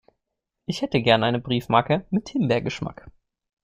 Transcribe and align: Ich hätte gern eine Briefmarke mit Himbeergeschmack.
Ich 0.65 0.81
hätte 0.81 0.99
gern 1.03 1.23
eine 1.23 1.37
Briefmarke 1.37 2.07
mit 2.09 2.27
Himbeergeschmack. 2.29 3.11